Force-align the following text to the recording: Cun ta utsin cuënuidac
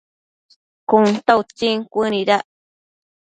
Cun 0.89 1.05
ta 1.25 1.33
utsin 1.41 1.77
cuënuidac 1.91 2.45